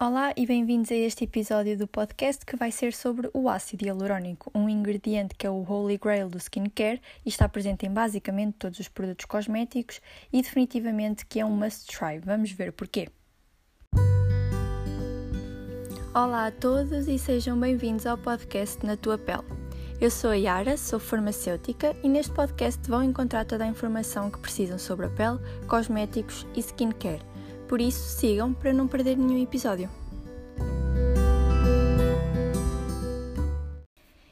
[0.00, 4.48] Olá e bem-vindos a este episódio do podcast que vai ser sobre o ácido hialurónico,
[4.54, 8.78] um ingrediente que é o holy grail do skincare e está presente em basicamente todos
[8.78, 10.00] os produtos cosméticos
[10.32, 12.20] e definitivamente que é um must try.
[12.20, 13.08] Vamos ver porquê.
[16.14, 19.42] Olá a todos e sejam bem-vindos ao podcast Na Tua Pele.
[20.00, 24.38] Eu sou a Yara, sou farmacêutica e neste podcast vão encontrar toda a informação que
[24.38, 27.27] precisam sobre a pele, cosméticos e skincare
[27.68, 29.90] por isso, sigam para não perder nenhum episódio.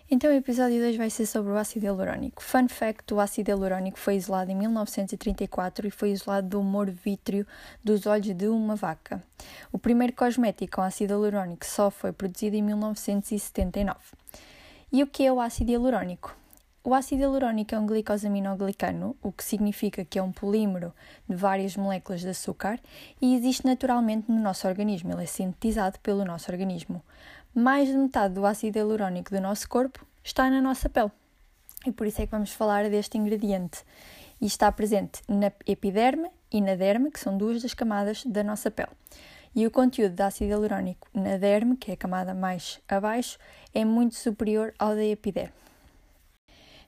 [0.08, 2.42] Então, o episódio 2 vai ser sobre o ácido hialurónico.
[2.42, 7.46] Fun fact: o ácido hialurónico foi isolado em 1934 e foi isolado do humor vítreo
[7.84, 9.22] dos olhos de uma vaca.
[9.70, 13.98] O primeiro cosmético com ácido hialurónico só foi produzido em 1979.
[14.90, 16.34] E o que é o ácido hialurónico?
[16.86, 20.94] O ácido hialurónico é um glicosaminoglicano, o que significa que é um polímero
[21.28, 22.78] de várias moléculas de açúcar
[23.20, 27.02] e existe naturalmente no nosso organismo, ele é sintetizado pelo nosso organismo.
[27.52, 31.10] Mais de metade do ácido hialurónico do nosso corpo está na nossa pele.
[31.84, 33.82] E por isso é que vamos falar deste ingrediente.
[34.40, 38.70] E está presente na epiderme e na derme, que são duas das camadas da nossa
[38.70, 38.92] pele.
[39.56, 43.40] E o conteúdo de ácido hialurónico na derme, que é a camada mais abaixo,
[43.74, 45.65] é muito superior ao da epiderme.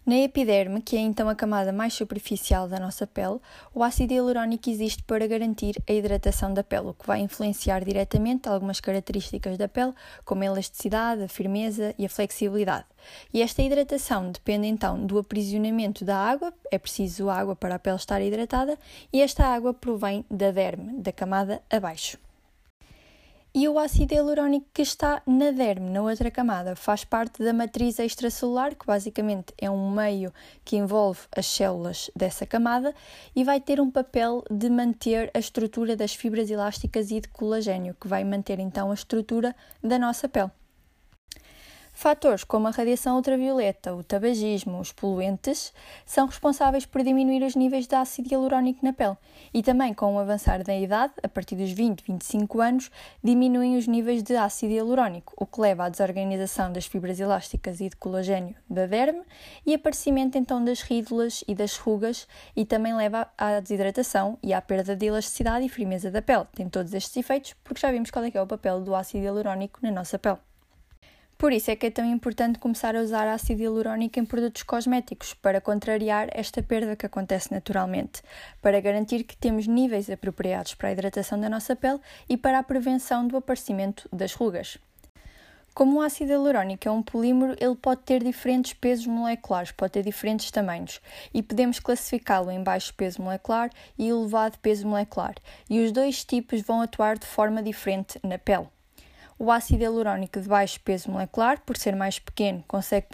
[0.08, 3.38] Na epiderme, que é então a camada mais superficial da nossa pele,
[3.74, 8.48] o ácido hialurónico existe para garantir a hidratação da pele, o que vai influenciar diretamente
[8.48, 9.92] algumas características da pele,
[10.24, 12.86] como a elasticidade, a firmeza e a flexibilidade.
[13.34, 17.96] E esta hidratação depende então do aprisionamento da água, é preciso água para a pele
[17.96, 18.78] estar hidratada,
[19.12, 22.16] e esta água provém da derme, da camada abaixo.
[23.60, 27.98] E o ácido hialurónico que está na derme, na outra camada, faz parte da matriz
[27.98, 30.32] extracelular, que basicamente é um meio
[30.64, 32.94] que envolve as células dessa camada
[33.34, 37.96] e vai ter um papel de manter a estrutura das fibras elásticas e de colagênio,
[38.00, 40.52] que vai manter então a estrutura da nossa pele.
[42.00, 45.74] Fatores como a radiação ultravioleta, o tabagismo, os poluentes
[46.06, 49.16] são responsáveis por diminuir os níveis de ácido hialurónico na pele
[49.52, 52.88] e também com o avançar da idade, a partir dos 20, 25 anos,
[53.20, 57.88] diminuem os níveis de ácido hialurónico, o que leva à desorganização das fibras elásticas e
[57.88, 59.22] de colagênio da derme
[59.66, 64.62] e aparecimento então das rídulas e das rugas e também leva à desidratação e à
[64.62, 66.46] perda de elasticidade e firmeza da pele.
[66.54, 69.80] Tem todos estes efeitos porque já vimos qual é, é o papel do ácido hialurónico
[69.82, 70.38] na nossa pele.
[71.38, 75.34] Por isso é que é tão importante começar a usar ácido hialurônico em produtos cosméticos
[75.34, 78.22] para contrariar esta perda que acontece naturalmente,
[78.60, 82.62] para garantir que temos níveis apropriados para a hidratação da nossa pele e para a
[82.64, 84.78] prevenção do aparecimento das rugas.
[85.72, 90.02] Como o ácido hialurônico é um polímero, ele pode ter diferentes pesos moleculares, pode ter
[90.02, 91.00] diferentes tamanhos,
[91.32, 95.36] e podemos classificá-lo em baixo peso molecular e elevado peso molecular,
[95.70, 98.66] e os dois tipos vão atuar de forma diferente na pele.
[99.38, 103.06] O ácido hialurónico de baixo peso molecular, por ser mais pequeno, consegue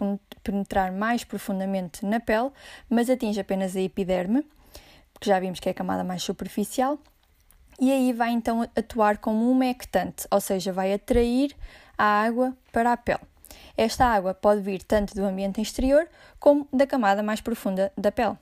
[0.42, 2.50] penetrar mais profundamente na pele,
[2.88, 4.42] mas atinge apenas a epiderme,
[5.20, 6.98] que já vimos que é a camada mais superficial,
[7.78, 11.54] e aí vai então atuar como um umectante, ou seja, vai atrair
[11.98, 13.20] a água para a pele.
[13.76, 16.08] Esta água pode vir tanto do ambiente exterior
[16.40, 18.38] como da camada mais profunda da pele.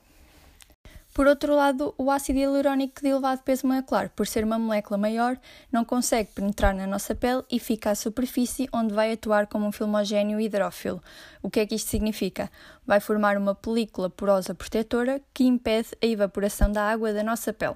[1.13, 5.37] Por outro lado, o ácido hialurónico de elevado peso molecular, por ser uma molécula maior,
[5.71, 9.71] não consegue penetrar na nossa pele e fica à superfície, onde vai atuar como um
[9.71, 11.03] filmogéneo hidrófilo.
[11.39, 12.49] O que é que isto significa?
[12.83, 17.75] Vai formar uma película porosa protetora que impede a evaporação da água da nossa pele.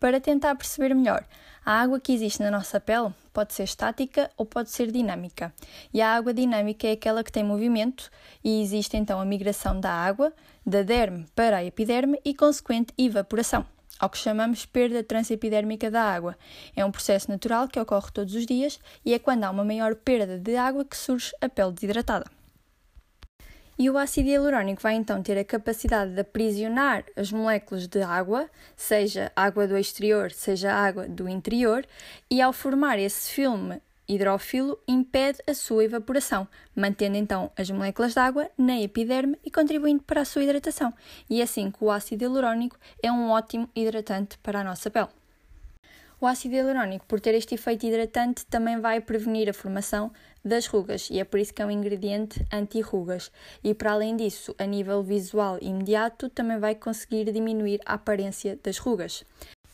[0.00, 1.22] Para tentar perceber melhor,
[1.62, 5.52] a água que existe na nossa pele pode ser estática ou pode ser dinâmica.
[5.92, 8.10] E a água dinâmica é aquela que tem movimento
[8.42, 10.32] e existe então a migração da água
[10.64, 13.66] da derme para a epiderme e consequente evaporação,
[13.98, 16.34] ao que chamamos perda transepidérmica da água.
[16.74, 19.94] É um processo natural que ocorre todos os dias e é quando há uma maior
[19.96, 22.39] perda de água que surge a pele desidratada.
[23.80, 28.46] E o ácido hialurónico vai então ter a capacidade de aprisionar as moléculas de água,
[28.76, 31.86] seja água do exterior, seja água do interior,
[32.30, 36.46] e ao formar esse filme hidrófilo impede a sua evaporação,
[36.76, 40.92] mantendo então as moléculas de água na epiderme e contribuindo para a sua hidratação.
[41.30, 45.19] E é assim que o ácido hialurónico é um ótimo hidratante para a nossa pele.
[46.22, 50.12] O ácido hialurónico, por ter este efeito hidratante, também vai prevenir a formação
[50.44, 53.32] das rugas e é por isso que é um ingrediente anti-rugas.
[53.64, 58.76] E para além disso, a nível visual imediato, também vai conseguir diminuir a aparência das
[58.76, 59.24] rugas.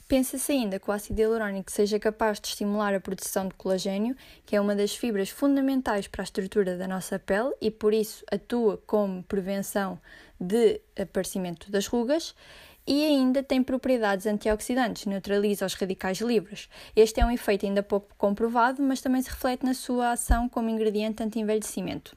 [0.06, 4.14] Pensa-se ainda que o ácido hialurónico seja capaz de estimular a produção de colagênio,
[4.44, 8.25] que é uma das fibras fundamentais para a estrutura da nossa pele e por isso
[8.31, 9.99] atua como prevenção
[10.40, 12.37] de aparecimento das rugas
[12.86, 16.68] e ainda tem propriedades antioxidantes, neutraliza os radicais livres.
[16.94, 20.70] Este é um efeito ainda pouco comprovado, mas também se reflete na sua ação como
[20.70, 22.16] ingrediente anti-envelhecimento.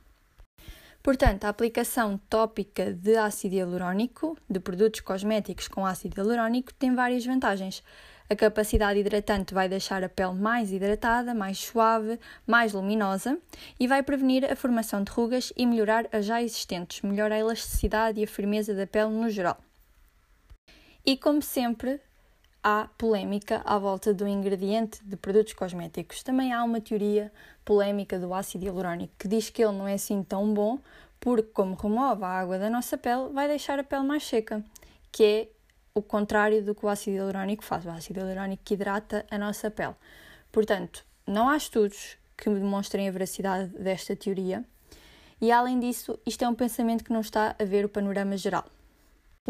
[1.01, 7.25] Portanto, a aplicação tópica de ácido hialurónico, de produtos cosméticos com ácido hialurónico, tem várias
[7.25, 7.81] vantagens.
[8.29, 13.39] A capacidade hidratante vai deixar a pele mais hidratada, mais suave, mais luminosa
[13.79, 18.19] e vai prevenir a formação de rugas e melhorar as já existentes, melhora a elasticidade
[18.19, 19.57] e a firmeza da pele no geral.
[21.05, 21.99] E como sempre,
[22.63, 26.23] há polémica à volta do ingrediente de produtos cosméticos.
[26.23, 27.31] Também há uma teoria
[27.63, 30.79] polémica do ácido hialurónico que diz que ele não é assim tão bom
[31.19, 34.63] porque, como remove a água da nossa pele, vai deixar a pele mais seca,
[35.11, 35.47] que é
[35.93, 37.85] o contrário do que o ácido hialurónico faz.
[37.85, 39.95] O ácido hialurónico hidrata a nossa pele.
[40.51, 44.63] Portanto, não há estudos que demonstrem a veracidade desta teoria.
[45.41, 48.65] E além disso, isto é um pensamento que não está a ver o panorama geral.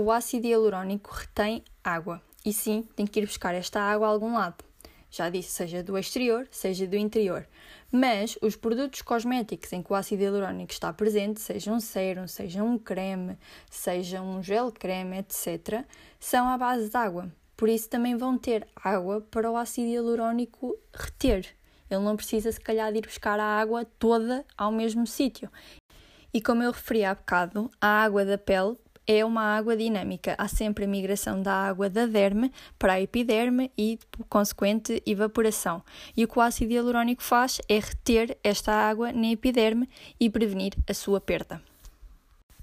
[0.02, 4.34] O ácido hialurónico retém água e sim, tem que ir buscar esta água a algum
[4.34, 4.64] lado.
[5.12, 7.46] Já disse, seja do exterior, seja do interior.
[7.92, 12.64] Mas os produtos cosméticos em que o ácido hialurónico está presente, seja um sérum, seja
[12.64, 13.38] um creme,
[13.70, 15.84] seja um gel creme, etc.,
[16.18, 17.30] são à base de água.
[17.58, 21.46] Por isso também vão ter água para o ácido hialurónico reter.
[21.92, 25.52] Ele não precisa, se calhar, de ir buscar a água toda ao mesmo sítio.
[26.34, 28.78] E como eu referi há bocado, a água da pele
[29.12, 30.36] é uma água dinâmica.
[30.38, 33.98] Há sempre a migração da água da derme para a epiderme e,
[34.30, 35.84] consequente, evaporação.
[36.16, 39.90] E o que o ácido hialurónico faz é reter esta água na epiderme
[40.20, 41.60] e prevenir a sua perda.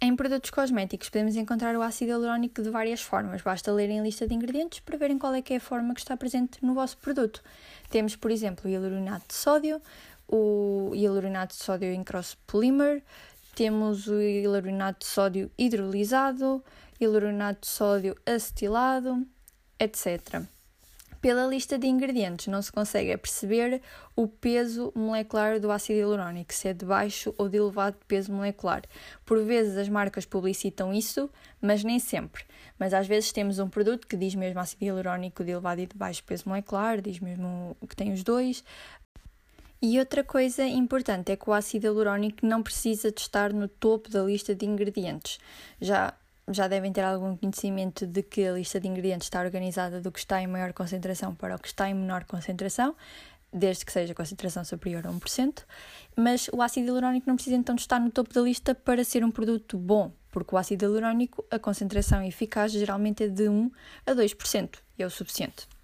[0.01, 3.43] Em produtos cosméticos podemos encontrar o ácido hialurónico de várias formas.
[3.43, 6.01] Basta lerem a lista de ingredientes para verem qual é que é a forma que
[6.01, 7.43] está presente no vosso produto.
[7.91, 9.83] Temos, por exemplo, o hialurinato de sódio,
[10.29, 13.03] o hialurinato de sódio em cross polymer,
[13.57, 16.63] temos o hialurinato de sódio hidrolisado,
[17.01, 19.27] hialurinato de sódio acetilado,
[19.79, 20.45] etc.
[21.23, 23.81] Pela lista de ingredientes não se consegue perceber
[24.15, 28.83] o peso molecular do ácido hialurónico, se é de baixo ou de elevado peso molecular.
[29.25, 32.45] Por vezes as marcas publicitam isso, mas nem sempre.
[32.79, 35.97] Mas às vezes temos um produto que diz mesmo ácido hialurónico de elevado e de
[35.97, 38.63] baixo peso molecular, diz mesmo que tem os dois.
[39.89, 44.11] E outra coisa importante é que o ácido hialurónico não precisa de estar no topo
[44.11, 45.39] da lista de ingredientes.
[45.81, 46.13] Já,
[46.49, 50.19] já devem ter algum conhecimento de que a lista de ingredientes está organizada do que
[50.19, 52.97] está em maior concentração para o que está em menor concentração,
[53.53, 55.63] desde que seja concentração superior a 1%,
[56.17, 59.25] mas o ácido hialurónico não precisa então de estar no topo da lista para ser
[59.25, 63.71] um produto bom, porque o ácido hialurónico, a concentração eficaz geralmente é de 1
[64.05, 65.76] a 2%, e é o suficiente.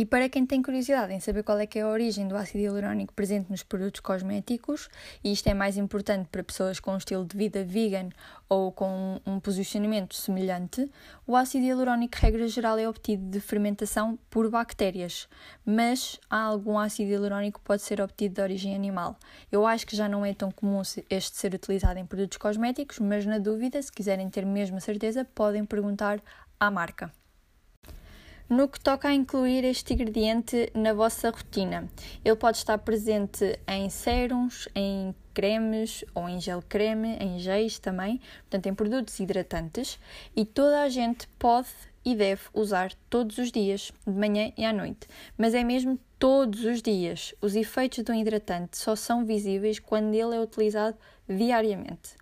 [0.00, 2.60] E para quem tem curiosidade em saber qual é que é a origem do ácido
[2.60, 4.88] hialurónico presente nos produtos cosméticos,
[5.22, 8.08] e isto é mais importante para pessoas com um estilo de vida vegan
[8.48, 10.90] ou com um posicionamento semelhante,
[11.26, 15.28] o ácido hialurónico, regra geral, é obtido de fermentação por bactérias,
[15.66, 19.18] mas há algum ácido hialurónico que pode ser obtido de origem animal.
[19.52, 20.80] Eu acho que já não é tão comum
[21.10, 25.26] este ser utilizado em produtos cosméticos, mas na dúvida, se quiserem ter mesmo a certeza,
[25.26, 26.22] podem perguntar
[26.58, 27.19] à marca.
[28.50, 31.88] No que toca a incluir este ingrediente na vossa rotina,
[32.24, 38.20] ele pode estar presente em sérums, em cremes ou em gel creme, em géis também,
[38.40, 40.00] portanto em produtos hidratantes
[40.34, 41.68] e toda a gente pode
[42.04, 45.06] e deve usar todos os dias, de manhã e à noite,
[45.38, 47.32] mas é mesmo todos os dias.
[47.40, 50.96] Os efeitos do hidratante só são visíveis quando ele é utilizado
[51.28, 52.19] diariamente.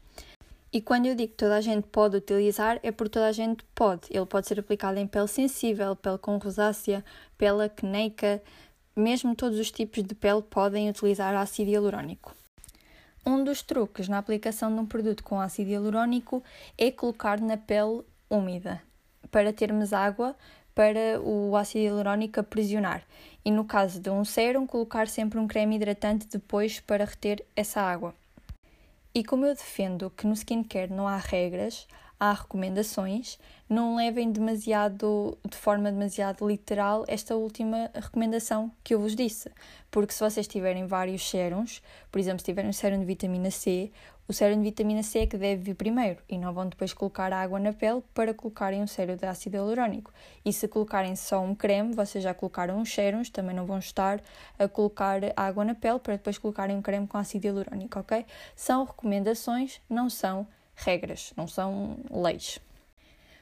[0.71, 3.65] E quando eu digo que toda a gente pode utilizar, é porque toda a gente
[3.75, 4.03] pode.
[4.11, 7.03] Ele pode ser aplicado em pele sensível, pele com rosácea,
[7.39, 8.43] pele acneica,
[8.95, 12.35] mesmo todos os tipos de pele podem utilizar ácido hialurónico.
[13.25, 16.43] Um dos truques na aplicação de um produto com ácido hialurónico
[16.77, 18.83] é colocar na pele úmida,
[19.31, 20.37] para termos água
[20.75, 23.03] para o ácido hialurónico aprisionar.
[23.45, 27.81] E no caso de um sérum, colocar sempre um creme hidratante depois para reter essa
[27.81, 28.15] água.
[29.15, 31.87] E como eu defendo que no skincare não há regras,
[32.19, 39.15] há recomendações, não levem demasiado, de forma demasiado literal, esta última recomendação que eu vos
[39.15, 39.51] disse.
[39.91, 43.93] Porque se vocês tiverem vários sérums, por exemplo, se tiverem um sérum de vitamina C,
[44.27, 47.33] o sérum de vitamina C é que deve vir primeiro e não vão depois colocar
[47.33, 50.13] água na pele para colocarem um sérum de ácido hialurónico.
[50.45, 54.21] E se colocarem só um creme, vocês já colocaram os sérums, também não vão estar
[54.59, 58.27] a colocar água na pele para depois colocarem um creme com ácido hialurónico, ok?
[58.55, 60.47] São recomendações, não são
[60.79, 62.61] regras, não são leis.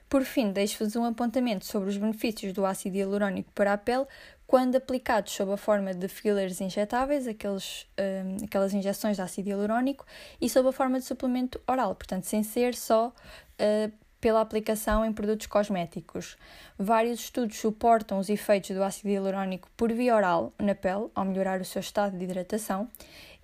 [0.09, 4.07] Por fim, deixo-vos um apontamento sobre os benefícios do ácido hialurónico para a pele
[4.47, 10.07] quando aplicados sob a forma de fillers injetáveis, aqueles, um, aquelas injeções de ácido hialurónico,
[10.41, 13.93] e sob a forma de suplemento oral, portanto, sem ser só uh,
[14.27, 16.37] pela aplicação em produtos cosméticos.
[16.77, 21.61] Vários estudos suportam os efeitos do ácido hialurónico por via oral na pele, ao melhorar
[21.61, 22.91] o seu estado de hidratação,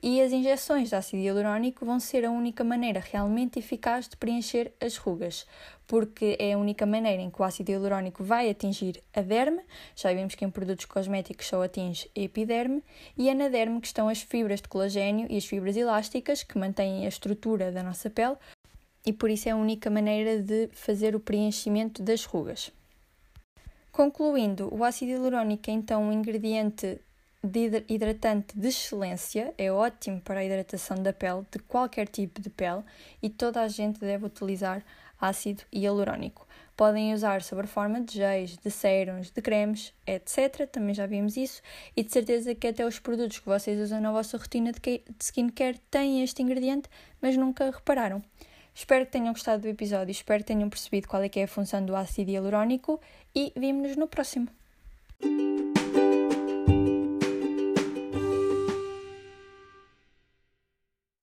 [0.03, 4.73] e as injeções de ácido hialurónico vão ser a única maneira realmente eficaz de preencher
[4.81, 5.47] as rugas,
[5.87, 9.62] porque é a única maneira em que o ácido hialurónico vai atingir a derme,
[9.95, 12.83] já vimos que em produtos cosméticos só atinge a epiderme,
[13.17, 16.59] e é na derme que estão as fibras de colagênio e as fibras elásticas que
[16.59, 18.37] mantêm a estrutura da nossa pele,
[19.05, 22.73] e por isso é a única maneira de fazer o preenchimento das rugas.
[23.91, 27.01] Concluindo, o ácido hialurónico é então um ingrediente
[27.45, 32.49] de hidratante de excelência, é ótimo para a hidratação da pele, de qualquer tipo de
[32.49, 32.83] pele,
[33.21, 34.83] e toda a gente deve utilizar
[35.21, 36.47] ácido hialurónico.
[36.77, 40.67] Podem usar sobre forma de géis, de sérums, de cremes, etc.
[40.71, 41.61] Também já vimos isso.
[41.97, 45.79] E de certeza que até os produtos que vocês usam na vossa rotina de skincare
[45.91, 46.89] têm este ingrediente,
[47.21, 48.23] mas nunca repararam.
[48.75, 51.49] Espero que tenham gostado do episódio, espero que tenham percebido qual é que é a
[51.49, 53.00] função do ácido hialurónico
[53.35, 54.49] e vemo-nos no próximo.